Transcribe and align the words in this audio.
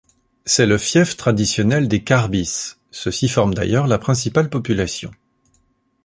C'est 0.45 0.65
le 0.65 0.79
fief 0.79 1.15
traditionnel 1.15 1.87
des 1.87 2.03
Karbis, 2.03 2.71
ceux-ci 2.89 3.27
forment 3.29 3.53
d'ailleurs 3.53 3.85
la 3.85 3.99
principale 3.99 4.49
population. 4.49 5.11